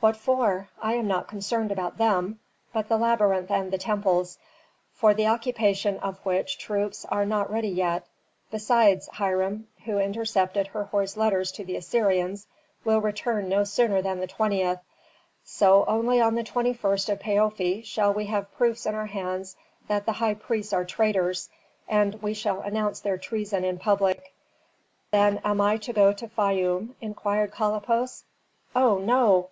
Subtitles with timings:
[0.00, 0.68] "What for?
[0.80, 2.38] I am not concerned about them,
[2.72, 4.38] but the labyrinth and the temples,
[4.94, 8.06] for the occupation of which troops are not ready yet.
[8.50, 12.46] Besides, Hiram, who intercepted Herhor's letters to the Assyrians
[12.84, 14.80] will return no sooner than the 20th.
[15.44, 19.56] So only on the 21st of Paofi shall we have proofs in our hands
[19.88, 21.50] that the high priests are traitors,
[21.88, 24.32] and we shall announce their treason in public."
[25.10, 28.22] "Then am I to go to Fayum?" inquired Kalippos.
[28.74, 29.50] "Oh, no!